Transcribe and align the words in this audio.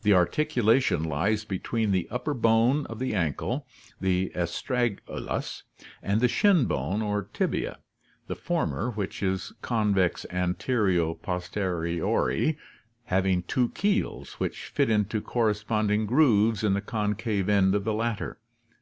The 0.00 0.12
articula 0.12 0.80
tion 0.82 1.04
lies 1.04 1.44
between 1.44 1.90
the 1.90 2.08
upper 2.10 2.32
bone 2.32 2.86
of 2.86 2.98
the 2.98 3.12
ankle, 3.14 3.66
the 4.00 4.32
astragalus, 4.34 5.64
and 6.02 6.22
the 6.22 6.26
shin 6.28 6.64
bone 6.64 7.02
or 7.02 7.24
tibia, 7.34 7.78
the 8.28 8.34
former, 8.34 8.90
which 8.92 9.22
is 9.22 9.52
convex 9.60 10.24
antero 10.30 11.12
pos 11.12 11.50
teriorly, 11.50 12.56
having 13.04 13.42
two 13.42 13.68
keels 13.74 14.40
which 14.40 14.68
fit 14.68 14.88
into 14.88 15.20
corresponding 15.20 16.06
grooves 16.06 16.64
in 16.64 16.72
the 16.72 16.80
concave 16.80 17.50
end 17.50 17.74
of 17.74 17.84
the 17.84 17.92
latter. 17.92 18.38